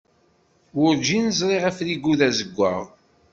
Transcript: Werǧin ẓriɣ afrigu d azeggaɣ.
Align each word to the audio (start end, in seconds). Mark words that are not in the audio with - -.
Werǧin 0.77 1.25
ẓriɣ 1.39 1.63
afrigu 1.69 2.13
d 2.19 2.21
azeggaɣ. 2.27 2.81